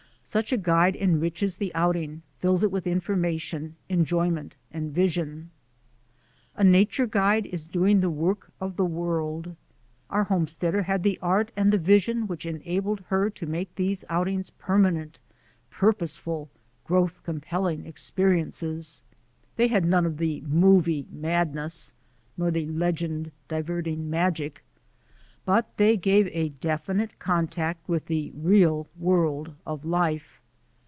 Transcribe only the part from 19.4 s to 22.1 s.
They had none of the movie madness,